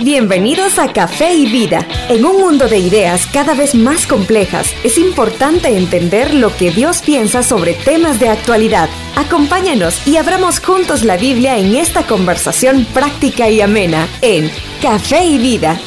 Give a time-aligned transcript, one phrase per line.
[0.00, 1.84] Bienvenidos a Café y Vida.
[2.08, 7.02] En un mundo de ideas cada vez más complejas, es importante entender lo que Dios
[7.02, 8.88] piensa sobre temas de actualidad.
[9.16, 14.48] Acompáñanos y abramos juntos la Biblia en esta conversación práctica y amena en
[14.80, 15.80] Café y Vida.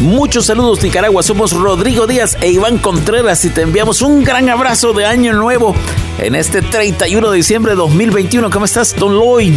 [0.00, 4.92] Muchos saludos Nicaragua, somos Rodrigo Díaz e Iván Contreras y te enviamos un gran abrazo
[4.92, 5.74] de año nuevo
[6.18, 8.50] en este 31 de diciembre de 2021.
[8.50, 9.54] ¿Cómo estás, Don Lloyd?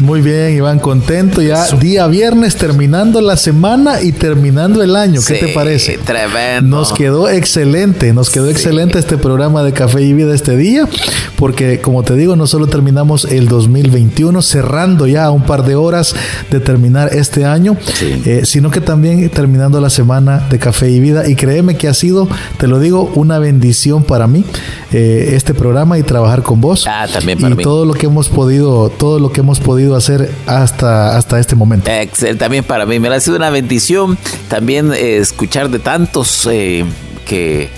[0.00, 1.66] Muy bien, Iván, contento ya.
[1.78, 5.20] Día viernes terminando la semana y terminando el año.
[5.26, 5.98] ¿Qué te parece?
[5.98, 6.76] Tremendo.
[6.76, 10.88] Nos quedó excelente, nos quedó excelente este programa de Café y Vida este día,
[11.36, 16.14] porque como te digo, no solo terminamos el 2021, cerrando ya un par de horas
[16.50, 21.28] de terminar este año, eh, sino que también terminando la semana de Café y Vida.
[21.28, 24.44] Y créeme que ha sido, te lo digo, una bendición para mí
[24.92, 26.86] eh, este programa y trabajar con vos.
[26.88, 30.30] Ah, también para y todo lo que hemos podido, todo lo que hemos podido hacer
[30.46, 31.90] hasta, hasta este momento.
[31.90, 32.98] Excel, también para mí.
[32.98, 34.18] Me ha sido una bendición
[34.48, 36.84] también eh, escuchar de tantos eh,
[37.26, 37.68] que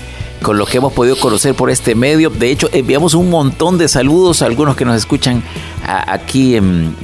[0.41, 2.29] con los que hemos podido conocer por este medio.
[2.29, 5.43] De hecho, enviamos un montón de saludos a algunos que nos escuchan
[5.85, 6.95] aquí en,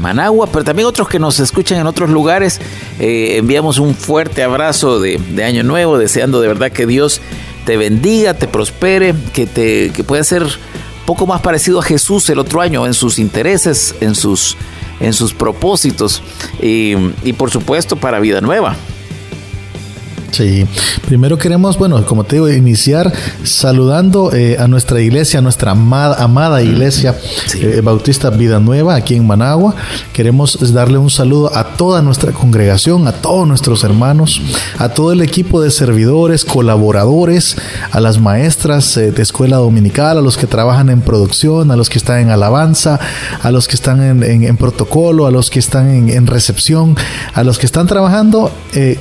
[0.00, 2.60] Managua, pero también otros que nos escuchan en otros lugares.
[2.98, 7.20] Eh, enviamos un fuerte abrazo de, de, Año Nuevo, deseando de verdad que Dios
[7.64, 10.46] te bendiga, te prospere, que, te, que pueda ser
[11.06, 14.56] poco más parecido a Jesús el otro año en sus intereses, en sus,
[15.00, 16.22] en sus propósitos
[16.62, 16.94] y,
[17.24, 18.76] y por supuesto para vida nueva.
[20.30, 20.64] Sí,
[21.06, 26.22] primero queremos, bueno, como te digo, iniciar saludando eh, a nuestra iglesia, a nuestra amada,
[26.22, 27.58] amada iglesia sí.
[27.62, 29.74] eh, Bautista Vida Nueva aquí en Managua.
[30.12, 34.40] Queremos darle un saludo a toda nuestra congregación, a todos nuestros hermanos,
[34.78, 37.56] a todo el equipo de servidores, colaboradores,
[37.90, 41.88] a las maestras eh, de escuela dominical, a los que trabajan en producción, a los
[41.90, 43.00] que están en alabanza,
[43.42, 46.96] a los que están en, en, en protocolo, a los que están en, en, recepción,
[47.34, 48.52] a los que están trabajando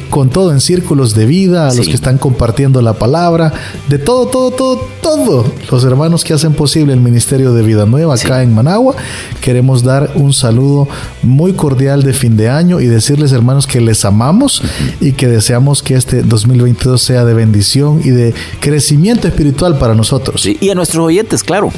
[0.09, 1.77] con todo en círculos de vida, a sí.
[1.77, 3.53] los que están compartiendo la palabra,
[3.87, 5.45] de todo, todo, todo, todo.
[5.71, 8.95] Los hermanos que hacen posible el Ministerio de Vida Nueva acá en Managua,
[9.41, 10.87] queremos dar un saludo
[11.23, 15.07] muy cordial de fin de año y decirles, hermanos, que les amamos uh -huh.
[15.07, 20.41] y que deseamos que este 2022 sea de bendición y de crecimiento espiritual para nosotros.
[20.41, 21.71] Sí, y a nuestros oyentes, claro.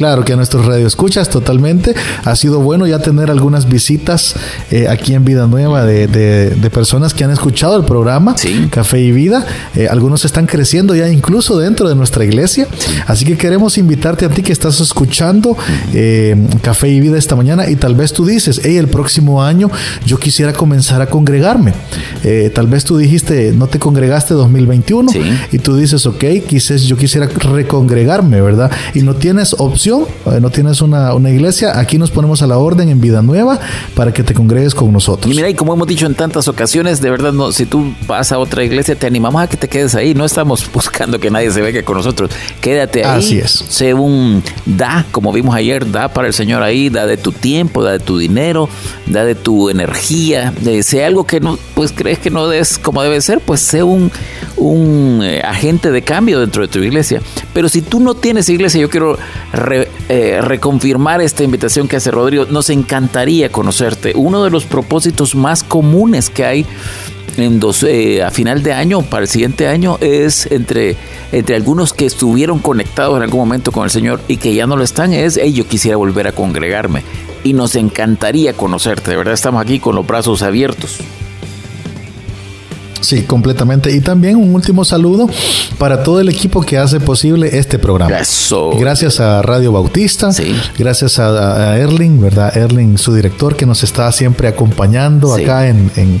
[0.00, 1.94] Claro que a nuestros radioescuchas totalmente.
[2.24, 4.34] Ha sido bueno ya tener algunas visitas
[4.70, 8.68] eh, aquí en Vida Nueva de, de, de, personas que han escuchado el programa sí.
[8.70, 9.44] Café y Vida.
[9.76, 12.66] Eh, algunos están creciendo ya incluso dentro de nuestra iglesia.
[12.78, 12.92] Sí.
[13.06, 15.54] Así que queremos invitarte a ti que estás escuchando
[15.92, 19.70] eh, Café y Vida esta mañana y tal vez tú dices, hey, el próximo año
[20.06, 21.74] yo quisiera comenzar a congregarme.
[22.54, 25.20] Tal vez tú dijiste, no te congregaste 2021 sí.
[25.52, 28.70] y tú dices, ok, quizás yo quisiera recongregarme, ¿verdad?
[28.94, 32.58] Y no tienes opción eh, no tienes una, una, iglesia, aquí nos ponemos a la
[32.58, 33.58] orden en Vida Nueva
[33.94, 35.32] para que te congregues con nosotros.
[35.32, 38.32] Y mira, y como hemos dicho en tantas ocasiones, de verdad, no, si tú vas
[38.32, 40.14] a otra iglesia, te animamos a que te quedes ahí.
[40.14, 42.30] No estamos buscando que nadie se venga con nosotros.
[42.60, 43.18] Quédate ahí.
[43.18, 43.64] Así es.
[43.68, 47.82] Sé un da, como vimos ayer, da para el Señor ahí, da de tu tiempo,
[47.82, 48.68] da de tu dinero,
[49.06, 50.52] da de tu energía.
[50.60, 53.82] De, sé algo que no, pues crees que no es como debe ser, pues sé
[53.82, 54.10] un,
[54.56, 57.20] un eh, agente de cambio dentro de tu iglesia.
[57.52, 59.18] Pero si tú no tienes iglesia, yo quiero
[60.08, 62.46] eh, reconfirmar esta invitación que hace Rodrigo.
[62.46, 64.12] Nos encantaría conocerte.
[64.14, 66.66] Uno de los propósitos más comunes que hay
[67.36, 70.96] en dos, eh, a final de año, para el siguiente año, es entre,
[71.32, 74.76] entre algunos que estuvieron conectados en algún momento con el Señor y que ya no
[74.76, 77.02] lo están, es, hey, yo quisiera volver a congregarme.
[77.42, 80.98] Y nos encantaría conocerte, de verdad estamos aquí con los brazos abiertos.
[83.00, 83.90] Sí, completamente.
[83.92, 85.28] Y también un último saludo
[85.78, 88.18] para todo el equipo que hace posible este programa.
[88.18, 88.70] Eso.
[88.78, 90.54] Gracias a Radio Bautista, sí.
[90.78, 92.56] gracias a, a, Erling, ¿verdad?
[92.56, 95.44] Erling, su director, que nos está siempre acompañando sí.
[95.44, 96.20] acá en, en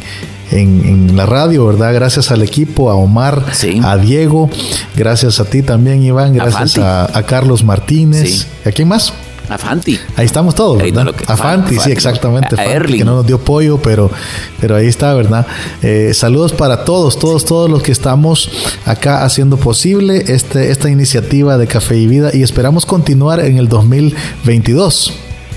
[0.50, 1.94] en, en, la radio, ¿verdad?
[1.94, 3.80] Gracias al equipo, a Omar, sí.
[3.84, 4.50] a Diego,
[4.96, 8.28] gracias a ti también, Iván, gracias a, a, Carlos Martínez.
[8.28, 8.46] Sí.
[8.68, 9.12] ¿A quién más?
[9.50, 9.98] A Fanti.
[10.14, 11.04] Ahí estamos todos, ¿verdad?
[11.04, 12.54] No, que, a Fanti, Fanti, sí, exactamente.
[12.56, 14.08] A, a Fanti, que no nos dio pollo, pero,
[14.60, 15.44] pero ahí está, ¿verdad?
[15.82, 18.48] Eh, saludos para todos, todos, todos los que estamos
[18.86, 23.68] acá haciendo posible este, esta iniciativa de Café y Vida y esperamos continuar en el
[23.68, 25.12] 2022.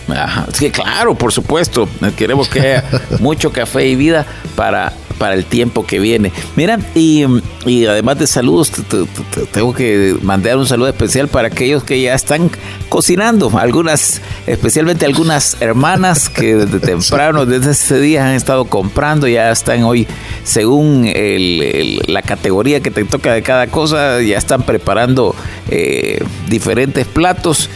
[0.10, 0.48] Ajá.
[0.58, 1.88] Que claro, por supuesto,
[2.18, 2.84] queremos que haya
[3.20, 4.26] mucho café y vida
[4.56, 6.32] para, para el tiempo que viene.
[6.56, 7.26] Mira, y,
[7.66, 11.84] y además de saludos, te, te, te, tengo que mandar un saludo especial para aquellos
[11.84, 12.50] que ya están
[12.90, 19.52] cocinando, algunas, especialmente algunas hermanas que desde temprano, desde ese día han estado comprando, ya
[19.52, 20.08] están hoy,
[20.44, 25.36] según el, el, la categoría que te toca de cada cosa, ya están preparando
[25.70, 27.70] eh, diferentes platos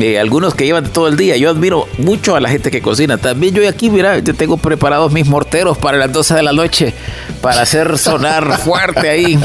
[0.00, 1.36] eh, algunos que llevan todo el día.
[1.36, 3.18] Yo admiro mucho a la gente que cocina.
[3.18, 6.94] También yo aquí, mira, yo tengo preparados mis morteros para las 12 de la noche
[7.40, 9.38] para hacer sonar fuerte ahí.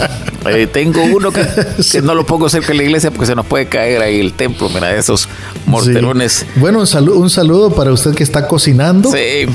[0.47, 1.31] Eh, tengo uno
[1.92, 4.33] que, no lo pongo cerca de la iglesia porque se nos puede caer ahí el
[4.33, 5.27] templo, mira, esos
[5.65, 6.45] morterones.
[6.56, 9.12] Bueno, un saludo, un saludo para usted que está cocinando.
[9.12, 9.45] Sí.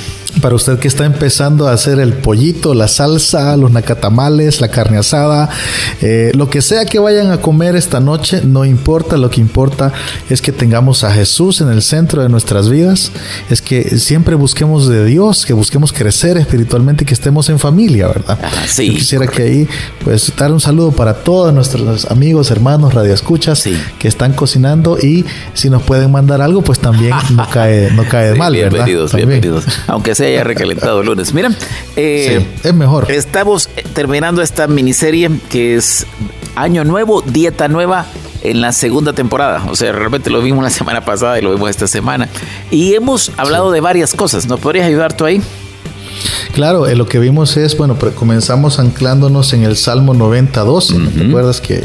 [0.41, 4.97] Para usted que está empezando a hacer el pollito, la salsa, los nacatamales, la carne
[4.97, 5.51] asada,
[6.01, 9.93] eh, lo que sea que vayan a comer esta noche, no importa, lo que importa
[10.31, 13.11] es que tengamos a Jesús en el centro de nuestras vidas,
[13.51, 18.07] es que siempre busquemos de Dios, que busquemos crecer espiritualmente y que estemos en familia,
[18.07, 18.39] ¿verdad?
[18.67, 18.87] sí.
[18.87, 19.69] Yo quisiera que ahí,
[20.05, 23.69] pues, dar un saludo para todos nuestros amigos, hermanos, radioescuchas
[23.99, 28.35] que están cocinando y si nos pueden mandar algo, pues también no cae, no cae
[28.35, 31.35] mal, bienvenidos, Bienvenidos, Aunque se haya recalentado el lunes.
[31.35, 31.51] Mira,
[31.97, 33.11] eh, es mejor.
[33.11, 36.07] Estamos terminando esta miniserie que es
[36.57, 38.07] Año Nuevo, Dieta Nueva
[38.43, 39.67] en la segunda temporada.
[39.71, 42.29] O sea, realmente lo vimos la semana pasada y lo vimos esta semana.
[42.71, 44.47] Y hemos hablado de varias cosas.
[44.47, 45.43] ¿Nos podrías ayudar tú ahí?
[46.53, 50.95] Claro, eh, lo que vimos es, bueno, comenzamos anclándonos en el Salmo 90, 12.
[51.17, 51.85] ¿Te acuerdas que,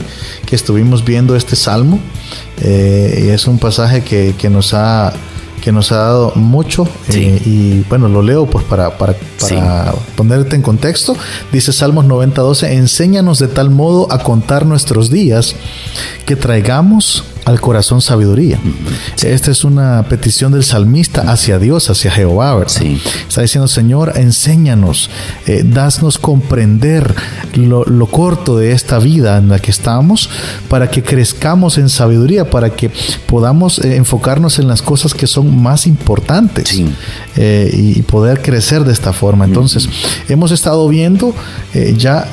[0.52, 2.00] estuvimos viendo este Salmo?
[2.62, 5.14] Eh, y es un pasaje que, que nos ha
[5.66, 9.16] que nos ha dado mucho eh, y bueno, lo leo pues para, para,
[10.16, 11.18] ponerte en contexto.
[11.52, 15.56] Dice Salmos 90.12, enséñanos de tal modo a contar nuestros días
[16.28, 18.60] que traigamos al corazón sabiduría.
[19.24, 22.82] Esta es una petición del salmista hacia Dios, hacia Jehová, ¿verdad?
[23.28, 25.12] Está diciendo, Señor, enséñanos,
[25.46, 27.14] eh, dasnos comprender
[27.54, 30.30] lo, corto de esta vida en la que estamos,
[30.68, 32.92] para que crezcamos en sabiduría, para que
[33.28, 36.82] podamos eh, enfocarnos en las cosas que son más importantes
[37.36, 39.46] eh, y poder crecer de esta forma.
[39.46, 39.88] Entonces,
[40.30, 41.34] hemos estado viendo
[41.98, 42.28] ya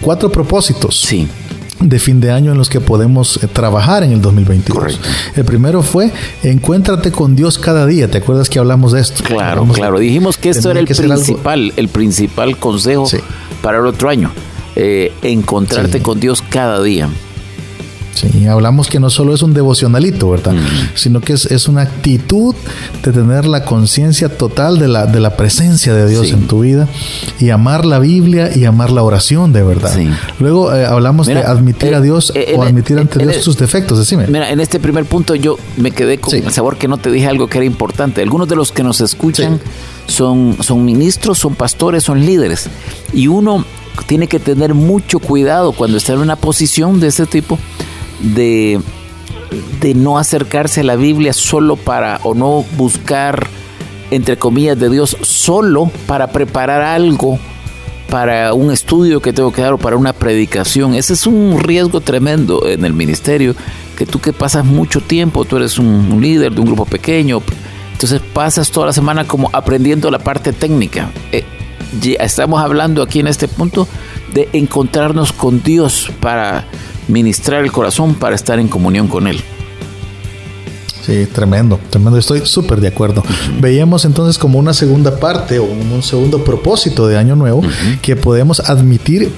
[0.00, 1.00] cuatro propósitos.
[1.00, 1.28] Sí
[1.80, 5.00] de fin de año en los que podemos eh, trabajar en el 2022.
[5.36, 8.10] El primero fue encuéntrate con Dios cada día.
[8.10, 9.22] ¿Te acuerdas que hablamos de esto?
[9.24, 9.98] Claro, claro.
[9.98, 13.08] Dijimos que esto era el principal, el principal consejo
[13.62, 14.30] para el otro año.
[14.76, 17.08] Eh, encontrarte con Dios cada día.
[18.18, 20.54] Sí, hablamos que no solo es un devocionalito, ¿verdad?
[20.94, 22.54] Sino que es, una actitud
[23.04, 26.88] de tener la conciencia total de la, de la presencia de Dios en tu vida
[27.38, 29.96] y amar la Biblia y amar la oración de verdad.
[30.40, 33.98] Luego eh, hablamos de admitir a eh, Dios eh, o admitir ante Dios sus defectos,
[33.98, 34.26] decime.
[34.26, 37.28] Mira, en este primer punto yo me quedé con el sabor que no te dije
[37.28, 38.20] algo que era importante.
[38.22, 39.60] Algunos de los que nos escuchan
[40.08, 42.68] son, son ministros, son pastores, son líderes.
[43.12, 43.64] Y uno
[44.06, 47.58] tiene que tener mucho cuidado cuando está en una posición de ese tipo
[48.20, 48.80] de,
[49.80, 53.46] de no acercarse a la Biblia solo para, o no buscar,
[54.10, 57.38] entre comillas, de Dios solo para preparar algo
[58.08, 60.94] para un estudio que tengo que dar o para una predicación.
[60.94, 63.54] Ese es un riesgo tremendo en el ministerio,
[63.96, 67.42] que tú que pasas mucho tiempo, tú eres un líder de un grupo pequeño,
[67.92, 71.10] entonces pasas toda la semana como aprendiendo la parte técnica.
[71.32, 71.44] Eh,
[72.20, 73.88] estamos hablando aquí en este punto
[74.32, 76.64] de encontrarnos con Dios para
[77.08, 79.42] ministrar el corazón para estar en comunión con Él.
[81.04, 82.18] Sí, tremendo, tremendo.
[82.18, 83.22] Estoy súper de acuerdo.
[83.60, 87.62] Veíamos entonces como una segunda parte o un segundo propósito de Año Nuevo
[88.02, 89.32] que podemos admitir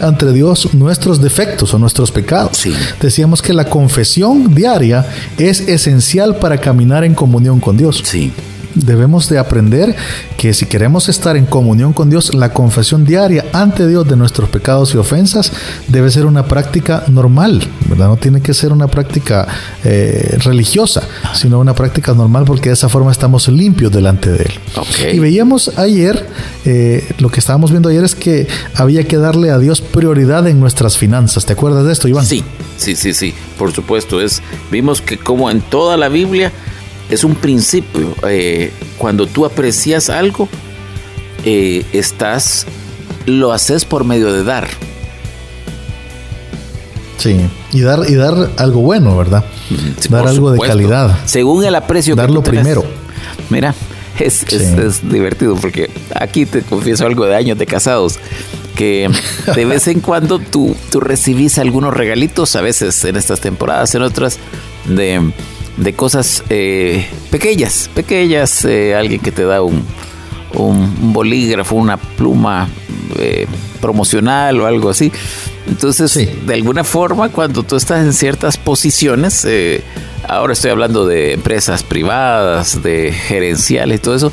[0.00, 2.56] ante Dios nuestros defectos o nuestros pecados.
[2.56, 2.74] Sí.
[3.00, 5.06] Decíamos que la confesión diaria
[5.38, 8.02] es esencial para caminar en comunión con Dios.
[8.04, 8.32] Sí
[8.74, 9.94] debemos de aprender
[10.36, 14.48] que si queremos estar en comunión con Dios, la confesión diaria ante Dios de nuestros
[14.48, 15.52] pecados y ofensas
[15.88, 18.08] debe ser una práctica normal, ¿verdad?
[18.08, 19.46] No tiene que ser una práctica
[19.84, 21.02] eh, religiosa,
[21.34, 24.52] sino una práctica normal porque de esa forma estamos limpios delante de Él.
[25.12, 26.26] Y veíamos ayer,
[26.64, 30.60] eh, lo que estábamos viendo ayer es que había que darle a Dios prioridad en
[30.60, 31.46] nuestras finanzas.
[31.46, 32.26] ¿Te acuerdas de esto, Iván?
[32.26, 32.44] Sí,
[32.76, 34.20] sí, sí, sí, por supuesto.
[34.20, 36.52] Es, vimos que como en toda la Biblia,
[37.12, 38.14] es un principio.
[38.26, 40.48] Eh, cuando tú aprecias algo,
[41.44, 42.66] eh, estás,
[43.26, 44.68] lo haces por medio de dar.
[47.18, 47.36] Sí,
[47.72, 49.44] y dar, y dar algo bueno, ¿verdad?
[50.08, 51.18] dar algo de calidad.
[51.26, 52.82] Según el aprecio Darlo primero.
[53.50, 53.74] Mira,
[54.18, 58.18] es, es, divertido porque aquí te confieso algo de años de casados
[58.74, 59.08] que
[59.54, 64.02] de vez en cuando tú, tú recibís algunos regalitos, a veces en estas temporadas, en
[64.02, 64.38] otras,
[64.86, 65.32] de
[65.76, 69.84] de cosas eh, pequeñas, pequeñas, eh, alguien que te da un,
[70.54, 72.68] un, bolígrafo, una pluma
[73.18, 73.46] eh,
[73.80, 75.12] promocional o algo así.
[75.66, 79.46] Entonces, de alguna forma, cuando tú estás en ciertas posiciones,
[80.28, 84.32] ahora estoy hablando de empresas privadas, de gerenciales todo eso,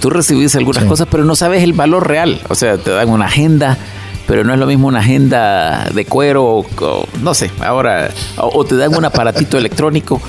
[0.00, 2.40] tú recibís algunas cosas, pero no sabes el valor real.
[2.48, 3.78] O sea, te dan una agenda
[4.30, 8.76] pero no es lo mismo una agenda de cuero, o, no sé, ahora, o, te
[8.76, 10.22] dan un aparatito electrónico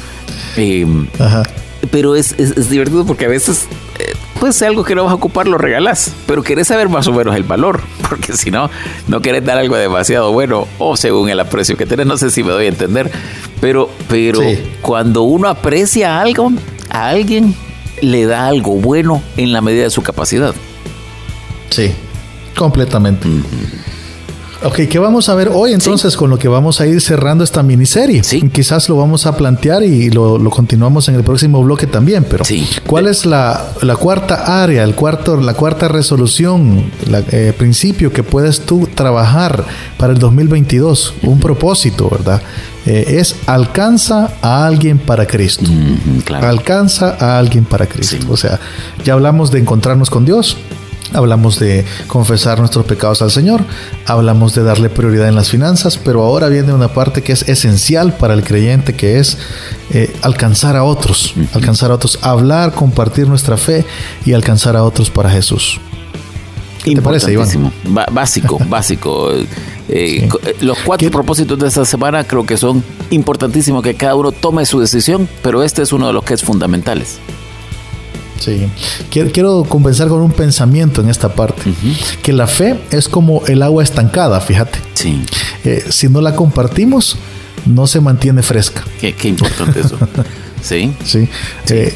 [0.55, 1.07] Em,
[1.89, 3.67] pero es, es, divertido porque a veces,
[3.99, 7.13] eh, pues algo que no vas a ocupar lo regalas, pero querés saber más o
[7.13, 8.69] menos el valor, porque si no,
[9.07, 12.43] no querés dar algo demasiado bueno o según el aprecio que tenés, no sé si
[12.43, 13.11] me doy a entender,
[13.59, 14.41] pero, pero
[14.81, 16.51] cuando uno aprecia algo,
[16.89, 17.55] a alguien
[18.01, 20.53] le da algo bueno en la medida de su capacidad.
[21.69, 21.91] Sí,
[22.55, 23.27] completamente.
[24.63, 27.63] Ok, ¿qué vamos a ver hoy entonces con lo que vamos a ir cerrando esta
[27.63, 28.23] miniserie?
[28.23, 28.47] Sí.
[28.49, 32.67] Quizás lo vamos a plantear y lo, continuamos en el próximo bloque también, pero sí.
[32.85, 38.61] ¿cuál es la, cuarta área, el cuarto, la cuarta resolución, el eh, principio que puedes
[38.61, 39.65] tú trabajar
[39.97, 41.15] para el 2022?
[41.23, 42.39] Un propósito, ¿verdad?
[42.85, 45.65] Eh, es alcanza a alguien para Cristo.
[46.39, 48.27] Alcanza a alguien para Cristo.
[48.29, 48.59] O sea,
[49.03, 50.57] ya hablamos de encontrarnos con Dios,
[51.13, 53.61] hablamos de confesar nuestros pecados al Señor,
[54.05, 58.13] hablamos de darle prioridad en las finanzas, pero ahora viene una parte que es esencial
[58.13, 59.37] para el creyente, que es
[59.91, 63.85] eh, alcanzar a otros, alcanzar a otros, hablar, compartir nuestra fe
[64.25, 65.79] y alcanzar a otros para Jesús.
[66.83, 67.71] ¿Qué te parece, Iván?
[68.11, 69.31] básico, básico.
[69.31, 69.47] Eh,
[69.89, 70.29] eh,
[70.61, 74.79] los cuatro propósitos de esta semana creo que son importantísimos que cada uno tome su
[74.79, 77.19] decisión, pero este es uno de los que es fundamentales.
[78.41, 78.67] Sí,
[79.11, 81.61] quiero, compensar con un pensamiento en esta parte,
[82.23, 84.79] que la fe es como el agua estancada, fíjate.
[84.95, 85.21] Sí.
[85.63, 87.17] Eh, si no la compartimos,
[87.67, 88.83] no se mantiene fresca.
[88.99, 89.95] Qué, importante eso.
[90.63, 90.91] sí.
[91.05, 91.29] Sí.
[91.69, 91.93] Eh,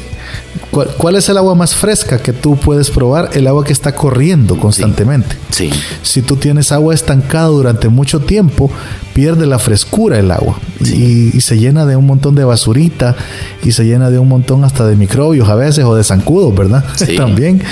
[0.70, 3.30] ¿Cuál, es el agua más fresca que tú puedes probar?
[3.32, 5.36] El agua que está corriendo constantemente.
[5.50, 5.70] Sí.
[6.02, 8.70] Si tú tienes agua estancada durante mucho tiempo,
[9.14, 13.16] pierde la frescura el agua y, se llena de un montón de basurita
[13.64, 16.84] y se llena de un montón hasta de microbios a veces o de zancudos, ¿verdad?
[16.96, 17.62] Sí, También.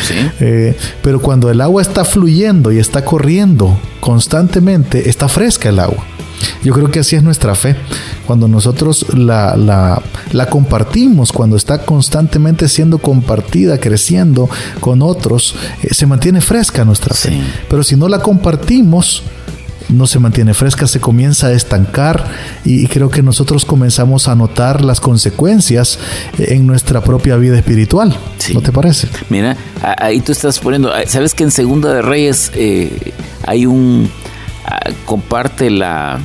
[0.41, 6.05] Eh, pero cuando el agua está fluyendo y está corriendo constantemente, está fresca el agua.
[6.63, 7.77] Yo creo que así es nuestra fe.
[8.27, 14.49] Cuando nosotros la, la, compartimos, cuando está constantemente siendo compartida, creciendo
[14.81, 17.41] con otros, eh, se mantiene fresca nuestra fe.
[17.69, 19.23] Pero si no la compartimos,
[19.89, 22.25] no se mantiene fresca, se comienza a estancar
[22.65, 25.99] y, creo que nosotros comenzamos a notar las consecuencias
[26.39, 28.17] en nuestra propia vida espiritual.
[28.53, 29.09] ¿No te parece?
[29.29, 29.57] Mira,
[29.99, 33.13] ahí tú estás poniendo, sabes que en Segunda de Reyes eh,
[33.47, 34.11] hay un
[35.05, 36.19] comparte la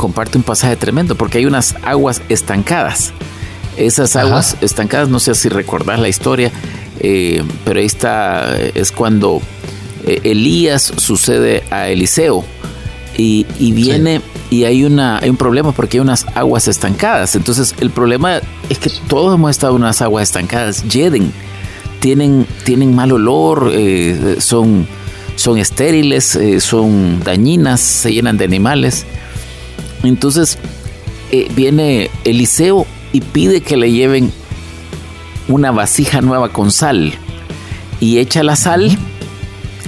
[0.00, 3.12] comparte un pasaje tremendo porque hay unas aguas estancadas.
[3.76, 6.50] Esas aguas estancadas, no sé si recordás la historia,
[7.00, 9.42] eh, pero ahí está, es cuando
[10.06, 12.44] eh, Elías sucede a Eliseo
[13.16, 17.36] y, viene y hay, una, hay un problema porque hay unas aguas estancadas.
[17.36, 18.40] Entonces el problema
[18.70, 21.30] es que todos hemos estado en unas aguas estancadas, yeden,
[22.00, 24.86] tienen, tienen mal olor, eh, son
[25.40, 29.06] son estériles, eh, son dañinas, se llenan de animales.
[30.02, 30.58] Entonces
[31.30, 34.32] eh, viene Eliseo y pide que le lleven
[35.48, 37.12] una vasija nueva con sal
[37.98, 38.96] y echa la sal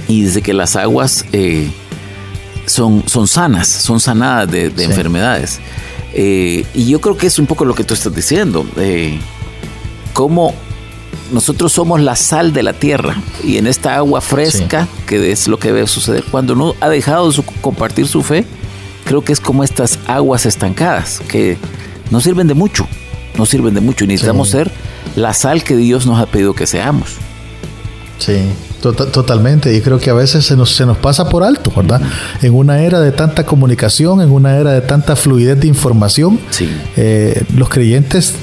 [0.07, 1.71] y dice que las aguas eh,
[2.65, 5.59] son, son sanas, son sanadas de, enfermedades.
[6.13, 8.65] y yo creo que es un poco lo que tú estás diciendo.
[10.13, 10.53] cómo
[11.31, 15.57] nosotros somos la sal de la tierra y en esta agua fresca, que es lo
[15.57, 18.45] que debe suceder cuando uno ha dejado de compartir su fe,
[19.03, 21.57] creo que es como estas aguas estancadas que
[22.11, 22.87] no sirven de mucho,
[23.37, 24.71] no sirven de mucho y necesitamos ser
[25.15, 27.17] la sal que Dios nos ha pedido que seamos.
[28.19, 28.37] Sí,
[28.81, 29.75] tota-, totalmente.
[29.75, 32.01] Y creo que a veces se nos, se nos pasa por alto, ¿verdad?
[32.41, 36.39] En una era de tanta comunicación, en una era de tanta fluidez de información,
[36.95, 38.35] eh, los creyentes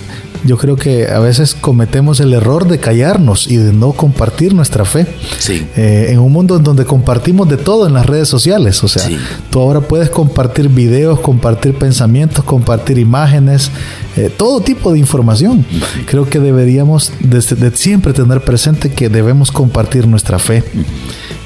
[0.44, 4.84] yo creo que a veces cometemos el error de callarnos y de no compartir nuestra
[4.84, 5.06] fe.
[5.38, 5.66] Sí.
[5.76, 8.82] Eh, en un mundo en donde compartimos de todo en las redes sociales.
[8.82, 9.08] O sea,
[9.50, 13.70] tú ahora puedes compartir videos, compartir pensamientos, compartir imágenes,
[14.16, 15.64] eh, todo tipo de información.
[16.06, 17.40] Creo que deberíamos de,
[17.72, 20.64] siempre tener presente que debemos compartir nuestra fe.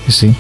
[0.06, 0.34] Sí.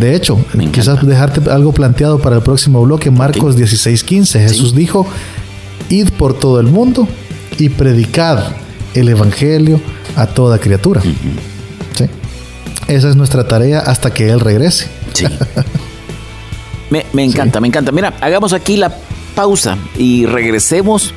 [0.00, 4.40] de hecho, quizás dejarte algo planteado para el próximo bloque, Marcos 16:15.
[4.40, 5.06] Jesús dijo,
[5.88, 7.06] id por todo el mundo
[7.58, 8.52] y predicad
[8.94, 9.80] el Evangelio
[10.16, 11.02] a toda criatura.
[12.88, 14.88] Esa es nuestra tarea hasta que Él regrese.
[16.90, 17.92] me, encanta, me encanta.
[17.92, 18.94] Mira, hagamos aquí la
[19.34, 21.14] pausa y regresemos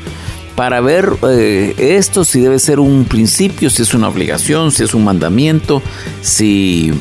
[0.58, 4.96] para ver eh, esto, si debe ser un principio, si es una obligación, si es
[4.96, 5.84] un mandamiento,
[6.24, 6.92] si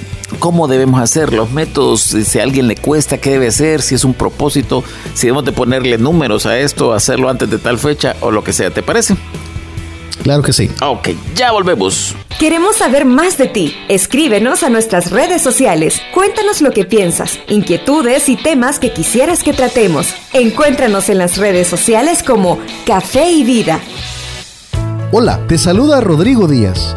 [0.40, 4.04] cómo debemos hacer, los métodos, si a alguien le cuesta, qué debe ser, si es
[4.04, 4.84] un propósito,
[5.14, 8.52] si debemos de ponerle números a esto, hacerlo antes de tal fecha o lo que
[8.52, 9.16] sea, ¿te parece?
[10.23, 10.70] Claro que sí.
[10.82, 12.14] Ok, ya volvemos.
[12.38, 13.75] Queremos saber más de ti.
[13.88, 16.02] Escríbenos a nuestras redes sociales.
[16.12, 20.14] Cuéntanos lo que piensas, inquietudes y temas que quisieras que tratemos.
[20.32, 23.80] Encuéntranos en las redes sociales como Café y Vida.
[25.12, 26.96] Hola, te saluda Rodrigo Díaz,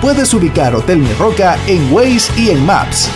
[0.00, 3.10] puedes ubicar Hotel Mi Roca en Waze y en Maps.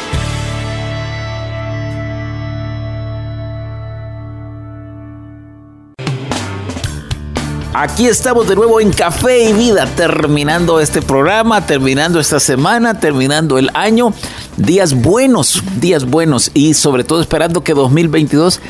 [7.73, 13.59] Aquí estamos de nuevo en Café y Vida, terminando este programa, terminando esta semana, terminando
[13.59, 14.13] el año.
[14.57, 18.61] Días buenos, días buenos y sobre todo esperando que 2022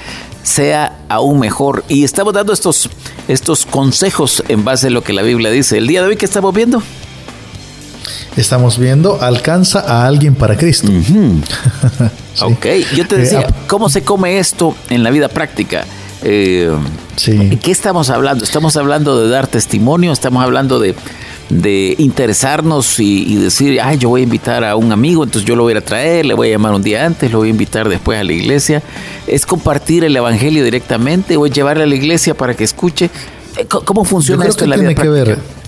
[0.42, 1.82] sea aún mejor.
[1.88, 2.88] Y estamos dando estos,
[3.26, 5.78] estos consejos en base a lo que la Biblia dice.
[5.78, 6.82] El día de hoy que estamos viendo,
[8.40, 10.90] estamos viendo alcanza a alguien para Cristo.
[12.42, 12.66] Ok,
[12.96, 15.84] yo te decía, eh, ¿cómo se come esto en la vida práctica?
[16.22, 16.70] Eh,
[17.16, 17.58] sí.
[17.62, 18.44] ¿Qué estamos hablando?
[18.44, 20.94] Estamos hablando de dar testimonio, estamos hablando de,
[21.98, 25.74] interesarnos y, decir, ay, yo voy a invitar a un amigo, entonces yo lo voy
[25.74, 28.24] a traer, le voy a llamar un día antes, lo voy a invitar después a
[28.24, 28.82] la iglesia.
[29.26, 33.10] ¿Es compartir el evangelio directamente o es llevarle a la iglesia para que escuche?
[33.58, 35.02] Eh, ¿Cómo funciona esto en la vida práctica?
[35.02, 35.59] Que ver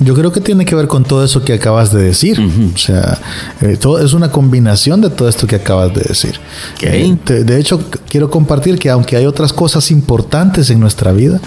[0.00, 2.40] yo creo que tiene que ver con todo eso que acabas de decir.
[2.74, 3.18] O sea,
[3.60, 6.40] eh, todo, es una combinación de todo esto que acabas de decir.
[6.82, 11.40] Eh, de, hecho, quiero compartir que aunque hay otras cosas importantes en nuestra vida,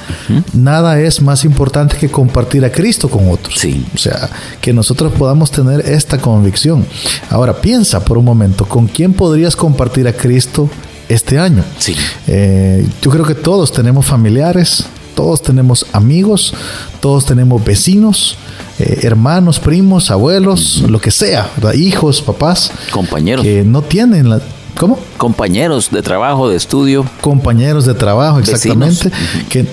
[0.53, 3.55] nada es más importante que compartir a Cristo con otros.
[3.57, 3.85] Sí.
[3.93, 4.29] O sea,
[4.61, 6.85] que nosotros podamos tener esta convicción.
[7.29, 10.69] Ahora, piensa por un momento, ¿con quién podrías compartir a Cristo
[11.09, 11.63] este año?
[11.77, 11.95] Sí.
[12.27, 14.85] Eh, yo creo que todos tenemos familiares,
[15.17, 16.53] todos tenemos amigos,
[16.99, 18.37] todos tenemos vecinos,
[18.77, 22.71] eh, hermanos, primos, abuelos, lo que sea, hijos, papás.
[22.91, 23.43] Compañeros.
[23.43, 24.39] Que no tienen la...
[24.77, 24.99] ¿Cómo?
[25.17, 27.03] Compañeros de trabajo, de estudio.
[27.19, 29.11] Compañeros de trabajo, exactamente.
[29.49, 29.65] Que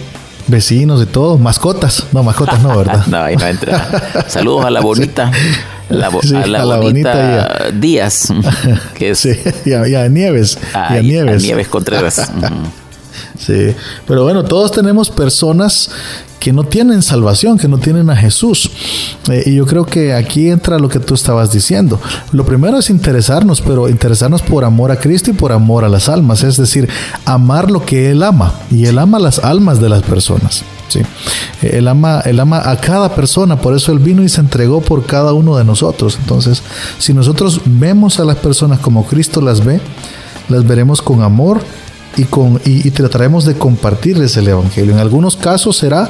[0.47, 2.07] vecinos y todo, mascotas.
[2.13, 3.07] No, mascotas no, ¿verdad?
[3.07, 4.25] no, ahí no entra.
[4.27, 5.31] Saludos a la bonita.
[5.91, 8.33] La, a la, bonita, Díaz.
[8.95, 10.59] Que es, sí, y, a, Nieves.
[10.73, 11.43] y a Nieves.
[11.43, 12.33] A Nieves Contreras.
[13.45, 13.75] Sí,
[14.07, 15.91] pero bueno, todos tenemos personas
[16.45, 18.71] que no tienen salvación, que no tienen a Jesús.
[19.31, 21.99] Eh, y yo creo que aquí entra lo que tú estabas diciendo.
[22.33, 26.09] Lo primero es interesarnos, pero interesarnos por amor a Cristo y por amor a las
[26.11, 26.89] almas, es decir,
[27.25, 28.53] amar lo que Él ama.
[28.71, 30.65] Y Él ama las almas de las personas.
[30.89, 31.01] ¿sí?
[31.63, 35.07] Él, ama, él ama a cada persona, por eso Él vino y se entregó por
[35.07, 36.19] cada uno de nosotros.
[36.21, 36.63] Entonces,
[36.99, 39.81] si nosotros vemos a las personas como Cristo las ve,
[40.51, 41.63] las veremos con amor
[42.17, 44.93] y, con, y, trataremos de compartirles el Evangelio.
[44.93, 46.09] En algunos casos será,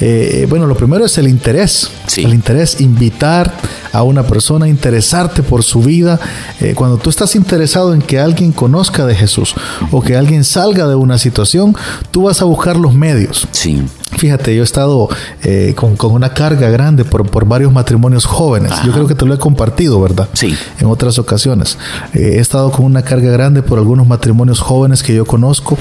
[0.00, 3.52] eh, bueno, lo primero es el interés, el interés, invitar
[3.92, 6.20] a una persona, interesarte por su vida.
[6.60, 9.54] Eh, cuando tú estás interesado en que alguien conozca de Jesús
[9.90, 11.74] o que alguien salga de una situación,
[12.10, 13.48] tú vas a buscar los medios.
[13.52, 13.82] Sí.
[14.16, 15.08] Fíjate, yo he estado
[15.42, 18.72] eh, con, una carga grande por, por varios matrimonios jóvenes.
[18.84, 20.28] Yo creo que te lo he compartido, ¿verdad?
[20.32, 20.56] Sí.
[20.78, 21.78] En otras ocasiones.
[22.12, 25.76] he estado con una carga grande por algunos matrimonios jóvenes que yo conozco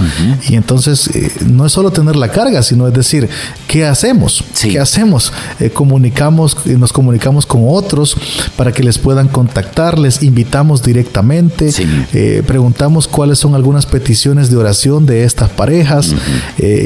[0.48, 3.30] y entonces eh, no es solo tener la carga, sino es decir,
[3.68, 4.44] ¿qué hacemos?
[4.62, 5.32] ¿Qué hacemos?
[5.60, 8.16] Eh, comunicamos, nos comunicamos con otros
[8.56, 11.72] para que les puedan contactar, les invitamos directamente,
[12.14, 16.14] eh, preguntamos cuáles son algunas peticiones de oración de estas parejas,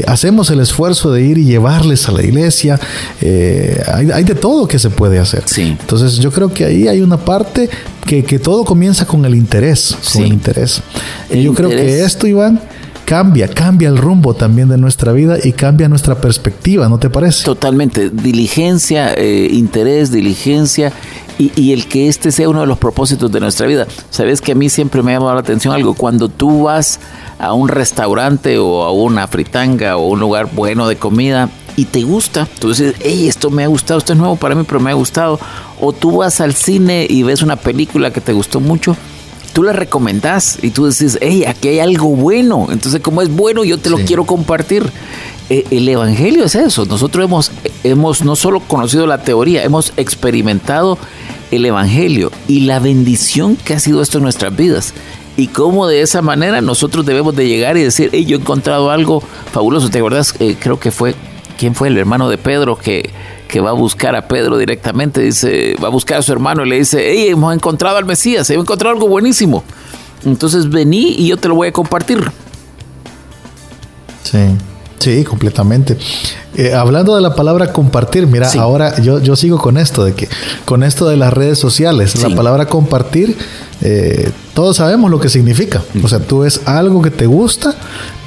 [0.08, 2.80] hacemos el esfuerzo de ir y llevarles a la iglesia,
[3.22, 5.44] hay, de todo que se puede hacer.
[5.58, 7.70] Entonces yo creo que ahí hay una parte
[8.06, 10.82] que, todo comienza con el interés, con el interés.
[11.30, 12.62] y yo creo que esto, Iván,
[13.10, 17.44] cambia, cambia el rumbo también de nuestra vida y cambia nuestra perspectiva, ¿no te parece?
[17.44, 18.12] Totalmente.
[18.12, 20.94] Diligencia, eh, interés, diligencia
[21.40, 23.88] y, el que este sea uno de los propósitos de nuestra vida.
[24.12, 25.96] Sabes que a mí siempre me ha llamado la atención algo.
[25.96, 27.00] Cuando tú vas
[27.40, 32.04] a un restaurante o a una fritanga o un lugar bueno de comida y te
[32.04, 34.92] gusta, tú dices, hey, esto me ha gustado, esto es nuevo para mí, pero me
[34.92, 35.40] ha gustado.
[35.82, 38.96] O tú vas al cine y ves una película que te gustó mucho
[39.54, 42.68] tú le recomendás y tú dices, hey, aquí hay algo bueno.
[42.72, 44.92] Entonces, como es bueno, yo te lo quiero compartir.
[45.50, 46.86] E, el Evangelio es eso.
[46.86, 47.52] Nosotros hemos,
[47.84, 50.98] hemos no solo conocido la teoría, hemos experimentado
[51.52, 54.94] el Evangelio y la bendición que ha sido esto en nuestras vidas.
[55.38, 58.92] Y cómo de esa manera nosotros debemos de llegar y decir, hey, yo he encontrado
[58.92, 59.90] algo fabuloso.
[59.90, 60.36] ¿Te acuerdas?
[60.40, 61.16] Eh, creo que fue,
[61.58, 63.10] ¿quién fue el hermano de Pedro que
[63.50, 66.70] que va a buscar a Pedro directamente, dice, va a buscar a su hermano y
[66.70, 69.64] le dice, hey, hemos encontrado al Mesías, hemos encontrado algo buenísimo.
[70.24, 72.32] Entonces vení y yo te lo voy a compartir.
[74.24, 74.56] Sí.
[75.00, 75.98] Sí, completamente.
[76.56, 80.28] Eh, hablando de la palabra compartir, mira, ahora yo, yo sigo con esto, de que
[80.66, 83.38] con esto de las redes sociales, la palabra compartir,
[83.82, 85.82] eh, todos sabemos lo que significa.
[86.04, 87.76] O sea, tú ves algo que te gusta,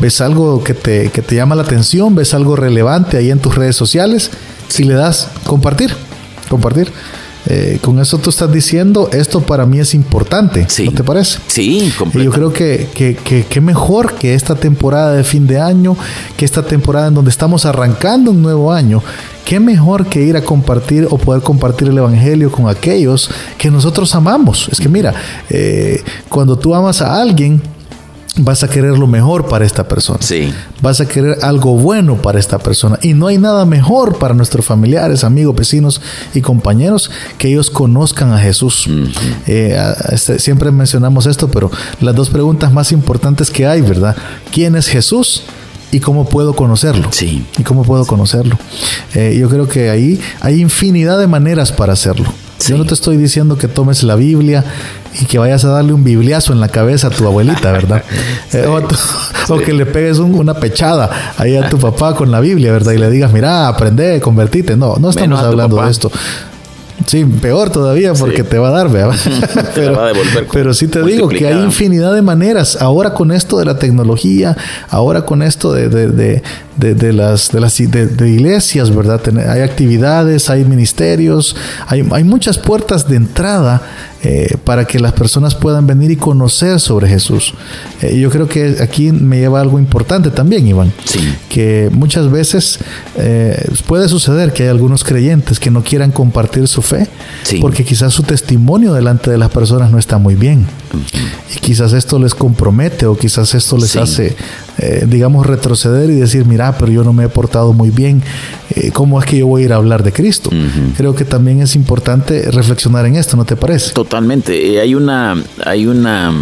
[0.01, 3.55] ves algo que te, que te llama la atención, ves algo relevante ahí en tus
[3.55, 4.31] redes sociales,
[4.69, 5.95] si le das compartir,
[6.49, 6.91] compartir.
[7.47, 11.39] Eh, con eso tú estás diciendo, esto para mí es importante, ¿no te parece?
[11.49, 15.97] Sí, Y yo creo que, que, mejor que esta temporada de fin de año,
[16.37, 19.03] que esta temporada en donde estamos arrancando un nuevo año,
[19.45, 23.29] qué mejor que ir a compartir o poder compartir el Evangelio con aquellos
[23.59, 24.69] que nosotros amamos.
[24.71, 25.13] Es que mira,
[25.51, 27.61] eh, cuando tú amas a alguien,
[28.37, 30.19] vas a querer lo mejor para esta persona.
[30.23, 30.53] Sí.
[30.81, 32.99] Vas a querer algo bueno para esta persona.
[33.03, 36.01] Y no hay nada mejor para nuestros familiares, amigos, vecinos
[36.35, 38.89] y compañeros que ellos conozcan a Jesús.
[39.47, 39.79] Eh,
[40.11, 44.17] este, siempre mencionamos esto, pero las dos preguntas más importantes que hay, ¿verdad?
[44.51, 45.45] ¿Quién es Jesús?
[45.95, 47.09] y cómo puedo conocerlo.
[47.13, 47.45] Sí.
[47.59, 48.59] Y cómo puedo conocerlo.
[49.15, 52.33] Eh, yo creo que ahí hay infinidad de maneras para hacerlo.
[52.69, 54.65] Yo no te estoy diciendo que tomes la Biblia
[55.21, 58.03] y que vayas a darle un bibliazo en la cabeza a tu abuelita, ¿verdad?
[58.53, 58.67] Eh,
[59.49, 62.93] o, que le pegues una pechada ahí a tu papá con la Biblia, ¿verdad?
[62.93, 64.77] Y le digas, mira, aprende, convertite.
[64.77, 66.11] No, no estamos hablando de esto.
[67.07, 69.17] Sí, peor todavía porque te va a dar, ¿verdad?
[69.75, 69.99] pero,
[70.53, 72.77] pero sí te digo que hay infinidad de maneras.
[72.81, 74.57] Ahora con esto de la tecnología,
[74.91, 76.43] ahora con esto de, de,
[76.77, 79.21] de, las, de, las de, iglesias, ¿verdad?
[79.49, 83.83] Hay actividades, hay ministerios, hay, hay muchas puertas de entrada
[84.25, 87.55] eh, para que las personas puedan venir y conocer sobre Jesús.
[88.03, 90.93] Eh, yo creo que aquí me lleva algo importante también, Iván,
[91.49, 92.79] que muchas veces
[93.17, 97.09] eh, puede suceder que hay algunos creyentes que no quieran compartir su fe,
[97.61, 100.67] porque quizás su testimonio delante de las personas no está muy bien.
[101.57, 104.37] Y quizás esto les compromete o quizás esto les hace,
[105.07, 108.23] digamos, retroceder y decir, mira, pero yo no me he portado muy bien,
[108.93, 110.51] ¿cómo es que yo voy a ir a hablar de Cristo?
[110.97, 113.93] Creo que también es importante reflexionar en esto, ¿no te parece?
[113.93, 114.75] Totalmente.
[114.75, 116.33] Eh, hay una, hay una,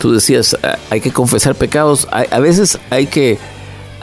[0.00, 0.56] tú decías,
[0.90, 2.08] hay que confesar pecados.
[2.10, 3.38] A, veces hay que,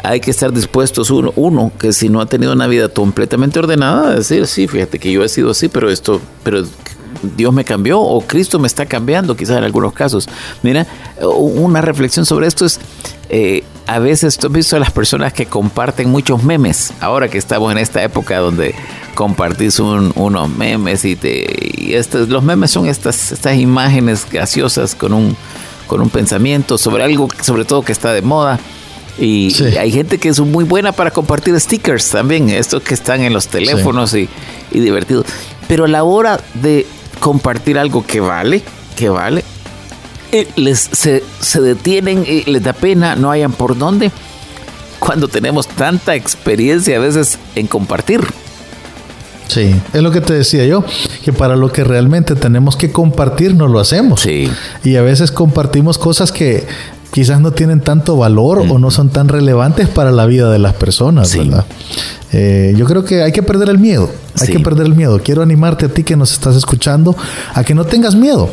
[0.04, 4.16] hay que estar dispuestos uno, uno que si no ha tenido una vida completamente ordenada,
[4.16, 6.64] decir, sí, fíjate que yo he sido así, pero esto, pero
[7.36, 10.28] Dios me cambió o Cristo me está cambiando, quizás en algunos casos.
[10.64, 10.86] Mira,
[11.22, 12.80] una reflexión sobre esto es,
[13.30, 17.38] eh, a veces tú has visto a las personas que comparten muchos memes, ahora que
[17.38, 18.76] estamos en esta época donde
[19.16, 25.36] compartís unos memes y, te, estos, los memes son estas, estas imágenes graciosas con un,
[25.88, 28.60] con un pensamiento sobre algo, sobre todo que está de moda.
[29.20, 33.34] Y, hay gente que es muy buena para compartir stickers también, estos que están en
[33.34, 34.30] los teléfonos y,
[34.72, 35.26] y divertidos.
[35.68, 36.86] Pero a la hora de
[37.20, 38.62] compartir algo que vale,
[38.96, 39.44] que vale,
[40.56, 44.12] les, se, se detienen, y les da pena, no hayan por dónde,
[45.00, 48.22] cuando tenemos tanta experiencia a veces en compartir.
[49.48, 50.84] Sí, es lo que te decía yo,
[51.24, 54.22] que para lo que realmente tenemos que compartir no lo hacemos.
[54.22, 54.50] Sí.
[54.84, 56.68] Y a veces compartimos cosas que
[57.12, 60.74] quizás no tienen tanto valor o no son tan relevantes para la vida de las
[60.74, 61.66] personas, ¿verdad?
[62.32, 64.10] Eh, yo creo que hay que perder el miedo.
[64.40, 65.20] Hay que perder el miedo.
[65.24, 67.16] Quiero animarte a ti que nos estás escuchando
[67.56, 68.50] a que no tengas miedo.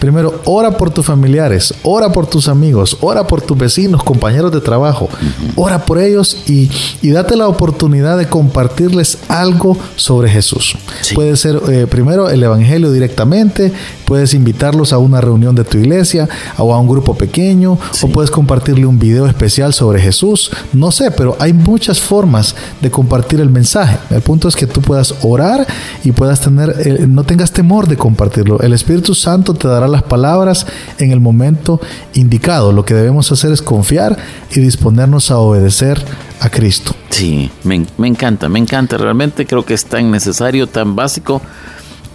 [0.00, 4.60] Primero, ora por tus familiares, ora por tus amigos, ora por tus vecinos, compañeros de
[4.60, 5.08] trabajo.
[5.54, 6.68] Ora por ellos y,
[7.08, 10.76] date la oportunidad de compartirles algo sobre Jesús.
[11.14, 13.72] Puede ser eh, primero el Evangelio directamente,
[14.04, 18.30] puedes invitarlos a una reunión de tu iglesia o a un grupo pequeño, o puedes
[18.30, 20.50] compartirle un video especial sobre Jesús.
[20.72, 23.98] No sé, pero hay muchas formas de compartir el mensaje.
[24.10, 25.66] El punto es que tú puedas orar
[26.04, 28.60] y puedas tener, no tengas temor de compartirlo.
[28.60, 30.66] El Espíritu Santo te dará las palabras
[30.98, 31.80] en el momento
[32.14, 32.72] indicado.
[32.72, 34.16] Lo que debemos hacer es confiar
[34.50, 36.02] y disponernos a obedecer
[36.40, 36.94] a Cristo.
[37.10, 38.96] Sí, me, me encanta, me encanta.
[38.96, 41.42] Realmente creo que es tan necesario, tan básico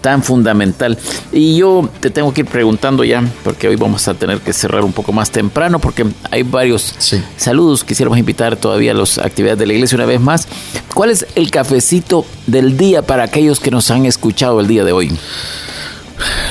[0.04, 0.98] tan fundamental.
[1.32, 4.84] Y yo te tengo que ir preguntando ya, porque hoy vamos a tener que cerrar
[4.84, 6.94] un poco más temprano, porque hay varios
[7.38, 7.86] saludos.
[7.86, 10.48] Quisiéramos invitar todavía a las actividades de la iglesia una vez más.
[10.94, 14.92] ¿Cuál es el cafecito del día para aquellos que nos han escuchado el día de
[14.92, 15.18] hoy?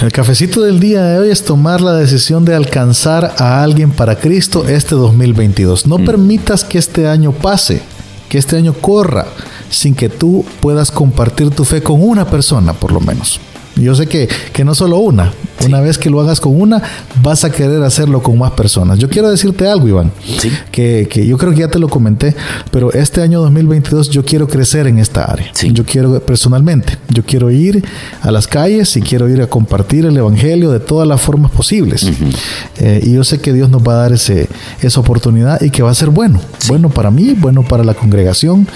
[0.00, 4.16] El cafecito del día de hoy es tomar la decisión de alcanzar a alguien para
[4.16, 5.86] Cristo este 2022.
[5.86, 6.04] No mm.
[6.06, 7.82] permitas que este año pase,
[8.30, 9.26] que este año corra
[9.72, 13.40] sin que tú puedas compartir tu fe con una persona, por lo menos.
[13.76, 15.32] Yo sé que, que no solo una.
[15.64, 16.82] Una vez que lo hagas con una,
[17.22, 18.98] vas a querer hacerlo con más personas.
[18.98, 20.12] Yo quiero decirte algo, Iván,
[20.72, 22.34] que, que, yo creo que ya te lo comenté,
[22.72, 25.52] pero este año 2022 yo quiero crecer en esta área.
[25.72, 27.84] Yo quiero personalmente, yo quiero ir
[28.22, 32.10] a las calles y quiero ir a compartir el Evangelio de todas las formas posibles.
[32.78, 34.48] Eh, y yo sé que Dios nos va a dar ese,
[34.80, 36.40] esa oportunidad y que va a ser bueno.
[36.66, 38.66] Bueno para mí, bueno para la congregación,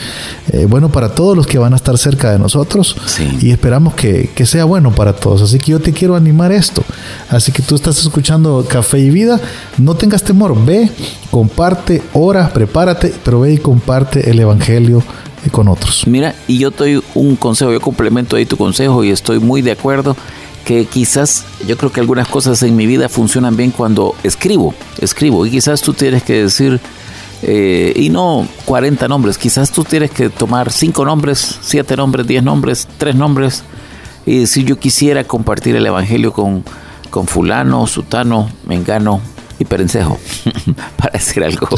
[0.52, 2.96] eh, bueno para todos los que van a estar cerca de nosotros.
[3.40, 5.42] Y esperamos que, que sea bueno para todos.
[5.42, 6.82] Así que yo te quiero animar esto.
[7.28, 9.40] Así que tú estás escuchando Café y Vida,
[9.78, 10.90] no tengas temor, ve,
[11.30, 15.02] comparte, ora, prepárate, pero ve y comparte el Evangelio
[15.50, 16.06] con otros.
[16.06, 19.72] Mira, y yo doy un consejo, yo complemento ahí tu consejo y estoy muy de
[19.72, 20.16] acuerdo
[20.64, 25.46] que quizás yo creo que algunas cosas en mi vida funcionan bien cuando escribo, escribo
[25.46, 26.80] y quizás tú tienes que decir
[27.42, 32.42] eh, y no 40 nombres, quizás tú tienes que tomar 5 nombres, 7 nombres, 10
[32.42, 33.62] nombres, 3 nombres
[34.26, 36.64] y si yo quisiera compartir el Evangelio con,
[37.10, 39.20] con fulano, sutano, mengano
[39.58, 40.18] y perencejo,
[40.96, 41.68] para decir algo,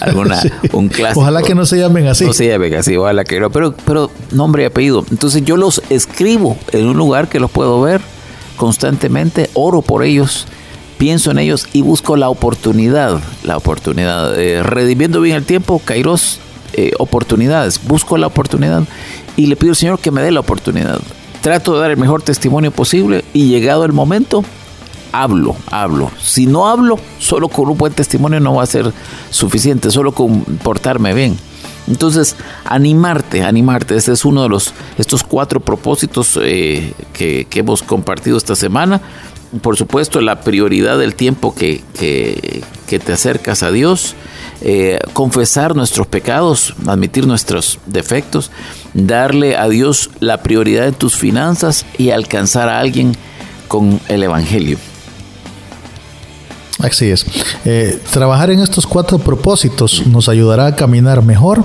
[0.00, 0.40] alguna,
[0.72, 1.20] un clásico.
[1.20, 2.24] Ojalá que no se llamen así.
[2.24, 5.04] No se llamen así, ojalá que no, pero, pero nombre y apellido.
[5.10, 8.00] Entonces yo los escribo en un lugar que los puedo ver
[8.56, 10.46] constantemente, oro por ellos,
[10.96, 16.40] pienso en ellos y busco la oportunidad, la oportunidad, eh, redimiendo bien el tiempo, Kairos,
[16.72, 18.82] eh, oportunidades, busco la oportunidad
[19.36, 20.98] y le pido al Señor que me dé la oportunidad
[21.48, 24.44] trato de dar el mejor testimonio posible y llegado el momento,
[25.12, 26.10] hablo, hablo.
[26.20, 28.92] Si no hablo, solo con un buen testimonio no va a ser
[29.30, 31.38] suficiente, solo con portarme bien.
[31.86, 33.96] Entonces, animarte, animarte.
[33.96, 39.00] Este es uno de los, estos cuatro propósitos eh, que, hemos compartido esta semana.
[39.62, 44.14] Por supuesto, la prioridad del tiempo que, que te acercas a Dios,
[44.60, 48.50] eh, confesar nuestros pecados, admitir nuestros defectos,
[48.94, 53.14] darle a Dios la prioridad en tus finanzas y alcanzar a alguien
[53.68, 54.78] con el Evangelio.
[56.80, 57.26] Así es.
[57.64, 61.64] Eh, trabajar en estos cuatro propósitos nos ayudará a caminar mejor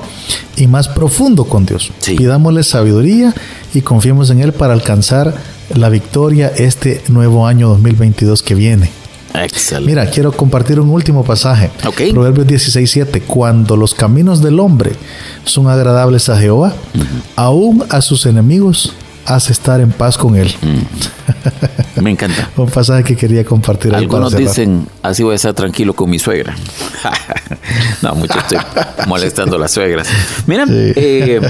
[0.58, 1.92] y más profundo con Dios.
[2.06, 3.34] Pidámosle sabiduría
[3.74, 5.36] y confiemos en Él para alcanzar
[5.76, 9.03] la victoria este nuevo año 2022 que viene.
[9.82, 11.72] Mira, quiero compartir un último pasaje.
[12.12, 13.22] Proverbios 16:7.
[13.22, 14.92] Cuando los caminos del hombre
[15.44, 16.74] son agradables a Jehová,
[17.36, 18.94] aún a sus enemigos
[19.26, 20.54] hace estar en paz con él.
[20.62, 22.02] Mm.
[22.02, 22.50] Me encanta.
[22.58, 23.96] un pasaje que quería compartir.
[23.96, 26.56] Algunos dicen, así voy a estar tranquilo con mi suegra.
[28.02, 28.58] no, mucho estoy
[29.08, 30.08] molestando a las suegras.
[30.46, 31.42] Mira, eh,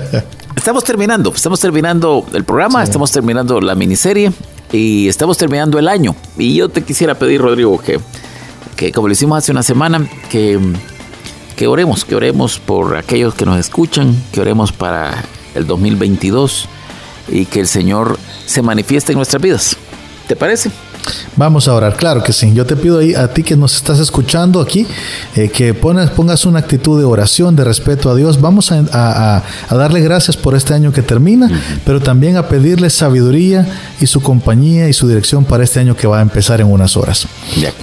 [0.55, 4.31] estamos terminando, estamos terminando el programa, estamos terminando la miniserie
[4.73, 6.15] y estamos terminando el año.
[6.37, 7.99] Y yo te quisiera pedir, Rodrigo, que,
[8.75, 10.59] que como lo hicimos hace una semana, que,
[11.55, 16.67] que oremos, que oremos por aquellos que nos escuchan, que oremos para el 2022
[17.29, 19.77] y que el Señor se manifieste en nuestras vidas.
[20.27, 20.71] ¿Te parece?
[21.35, 22.53] Vamos a orar, claro que sí.
[22.53, 24.85] Yo te pido ahí a ti que nos estás escuchando aquí,
[25.35, 28.39] eh, que pongas una actitud de oración, de respeto a Dios.
[28.39, 31.49] Vamos a, darle gracias por este año que termina,
[31.85, 33.67] pero también a pedirle sabiduría
[33.99, 36.95] y su compañía y su dirección para este año que va a empezar en unas
[36.95, 37.27] horas.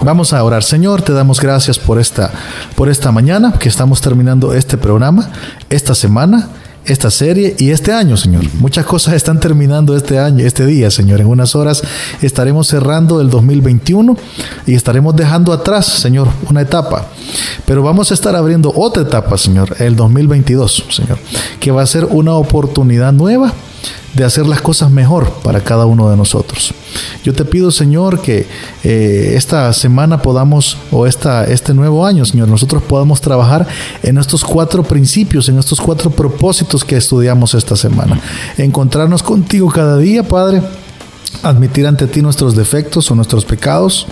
[0.00, 0.62] Vamos a orar.
[0.62, 2.30] Señor, te damos gracias por esta,
[2.76, 5.28] por esta mañana que estamos terminando este programa,
[5.68, 6.48] esta semana
[6.84, 8.44] esta serie y este año, Señor.
[8.58, 11.20] Muchas cosas están terminando este año, este día, Señor.
[11.20, 11.82] En unas horas
[12.22, 14.16] estaremos cerrando el 2021
[14.66, 17.06] y estaremos dejando atrás, Señor, una etapa.
[17.66, 21.18] Pero vamos a estar abriendo otra etapa, Señor, el 2022, Señor,
[21.60, 23.52] que va a ser una oportunidad nueva
[24.14, 26.74] de hacer las cosas mejor para cada uno de nosotros.
[27.24, 28.46] Yo te pido, Señor, que
[28.82, 33.66] eh, esta semana podamos, o esta, este nuevo año, Señor, nosotros podamos trabajar
[34.02, 38.20] en estos cuatro principios, en estos cuatro propósitos que estudiamos esta semana.
[38.56, 40.62] Encontrarnos contigo cada día, Padre
[41.42, 44.06] admitir ante ti nuestros defectos o nuestros pecados,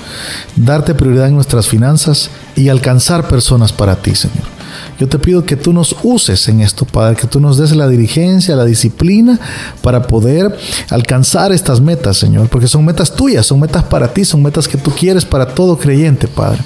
[0.57, 4.58] darte prioridad en nuestras finanzas y alcanzar personas para ti, Señor.
[4.98, 7.88] Yo te pido que tú nos uses en esto, Padre, que tú nos des la
[7.88, 9.38] dirigencia, la disciplina
[9.80, 10.56] para poder
[10.90, 14.76] alcanzar estas metas, Señor, porque son metas tuyas, son metas para ti, son metas que
[14.76, 16.62] tú quieres para todo creyente, Padre.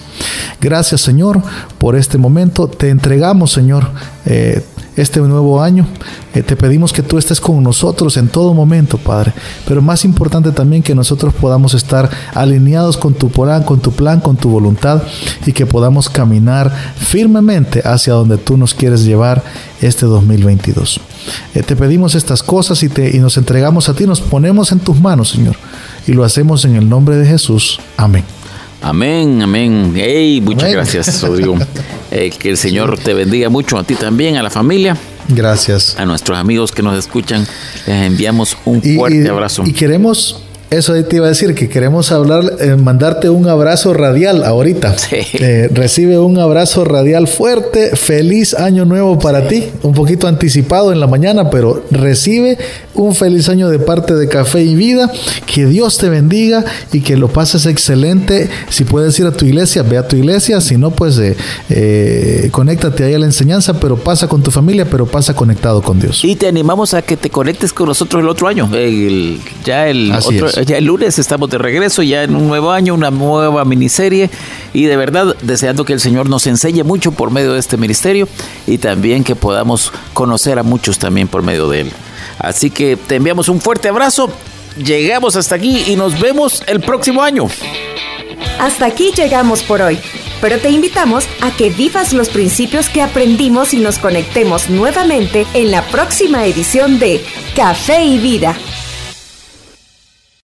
[0.61, 1.43] Gracias, Señor,
[1.79, 2.69] por este momento.
[2.69, 3.91] Te entregamos, Señor,
[4.25, 4.65] eh,
[4.97, 5.87] este nuevo año.
[6.35, 9.33] Eh, te pedimos que tú estés con nosotros en todo momento, Padre.
[9.67, 14.21] Pero más importante también que nosotros podamos estar alineados con tu plan, con tu plan,
[14.21, 15.03] con tu voluntad
[15.47, 19.43] y que podamos caminar firmemente hacia donde tú nos quieres llevar
[19.81, 21.01] este 2022.
[21.55, 24.81] Eh, te pedimos estas cosas y, te, y nos entregamos a ti, nos ponemos en
[24.81, 25.57] tus manos, Señor.
[26.07, 27.81] Y lo hacemos en el nombre de Jesús.
[27.97, 28.25] Amén.
[28.83, 29.93] Amén, amén.
[29.95, 31.57] Hey, muchas gracias, Rodrigo.
[32.15, 34.99] Eh, que el Señor te bendiga mucho a ti también, a la familia.
[35.29, 35.97] Gracias.
[35.99, 37.47] A nuestros amigos que nos escuchan,
[37.87, 39.63] les enviamos un fuerte abrazo.
[39.65, 40.43] Y queremos
[40.73, 44.97] Eso ahí te iba a decir que queremos hablar, eh, mandarte un abrazo radial ahorita.
[45.13, 47.95] Eh, recibe un abrazo radial fuerte.
[47.95, 49.65] Feliz año nuevo para ti.
[49.83, 52.57] Un poquito anticipado en la mañana, pero recibe
[52.95, 55.13] un feliz año de parte de Café y Vida.
[55.45, 58.49] Que Dios te bendiga y que lo pases excelente.
[58.71, 60.63] Si puedes ir a tu iglesia, ve a tu iglesia.
[60.63, 61.21] Si no, pues
[61.69, 66.01] eh, conéctate ahí a la enseñanza, pero pasa con tu familia, pero pasa conectado con
[66.01, 66.25] Dios.
[66.25, 68.71] Y te animamos a que te conectes con nosotros el otro año.
[69.65, 73.11] ya el otro, ya el lunes estamos de regreso, ya en un nuevo año, una
[73.11, 74.31] nueva miniserie
[74.73, 78.29] y de verdad deseando que el Señor nos enseñe mucho por medio de este ministerio
[78.67, 81.93] y también que podamos conocer a muchos también por medio de él.
[82.39, 84.31] Así que te enviamos un fuerte abrazo,
[84.77, 87.49] llegamos hasta aquí y nos vemos el próximo año.
[88.59, 89.99] Hasta aquí llegamos por hoy,
[90.41, 95.71] pero te invitamos a que vivas los principios que aprendimos y nos conectemos nuevamente en
[95.71, 97.25] la próxima edición de
[97.57, 98.57] Café y Vida